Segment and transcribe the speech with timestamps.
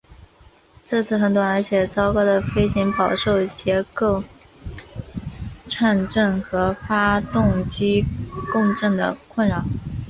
[0.83, 4.23] 这次很短而且糟糕的飞行饱受结构
[5.67, 8.03] 颤振和发动机
[8.51, 9.63] 共振的困扰。